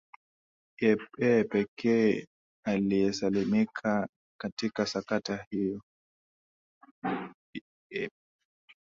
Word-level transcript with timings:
e 1.27 1.37
pekee 1.43 2.25
aliyesalimika 2.63 4.07
katika 4.39 4.85
sakata 4.85 5.47
hilo 5.49 5.81